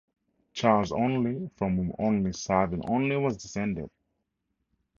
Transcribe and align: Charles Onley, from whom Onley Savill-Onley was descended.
Charles 0.53 0.89
Onley, 0.91 1.51
from 1.57 1.75
whom 1.75 1.91
Onley 1.99 2.33
Savill-Onley 2.33 3.21
was 3.21 3.37
descended. 3.37 3.91